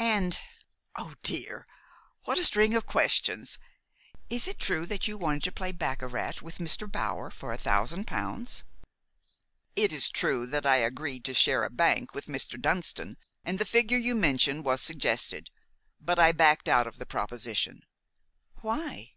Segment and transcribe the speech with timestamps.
[0.00, 0.42] And
[0.96, 1.64] oh, dear!
[2.24, 3.56] what a string of questions!
[4.28, 6.90] is it true that you wanted to play baccarat with Mr.
[6.90, 8.64] Bower for a thousand pounds?"
[9.76, 12.60] "It is true that I agreed to share a bank with Mr.
[12.60, 15.50] Dunston, and the figure you mention was suggested;
[16.00, 17.82] but I backed out of the proposition."
[18.62, 19.12] "Why?"